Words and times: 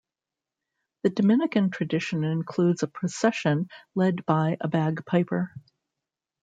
The 1.03 1.11
Dominican 1.11 1.69
tradition 1.69 2.23
includes 2.23 2.81
a 2.81 2.87
procession 2.87 3.67
led 3.93 4.25
by 4.25 4.57
a 4.59 4.67
bagpiper. 4.67 5.53